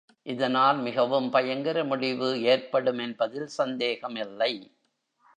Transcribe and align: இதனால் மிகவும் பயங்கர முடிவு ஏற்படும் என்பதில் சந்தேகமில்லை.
இதனால் 0.25 0.77
மிகவும் 0.77 1.29
பயங்கர 1.29 1.83
முடிவு 1.83 2.41
ஏற்படும் 2.43 2.97
என்பதில் 2.97 3.47
சந்தேகமில்லை. 3.47 4.51